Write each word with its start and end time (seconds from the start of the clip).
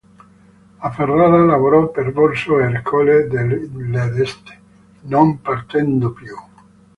A 0.79 0.89
Ferrara 0.91 1.45
lavorò 1.45 1.91
per 1.91 2.11
Borso 2.11 2.57
e 2.57 2.63
Ercole 2.63 3.25
I 3.25 3.27
d'Este, 4.09 4.59
non 5.01 5.39
partendo 5.41 6.11
più. 6.11 6.35